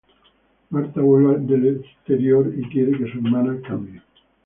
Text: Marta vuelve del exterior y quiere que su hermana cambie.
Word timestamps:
Marta 0.71 0.99
vuelve 1.01 1.41
del 1.45 1.75
exterior 1.81 2.51
y 2.57 2.67
quiere 2.69 2.93
que 2.97 3.11
su 3.11 3.19
hermana 3.19 3.61
cambie. 3.61 4.01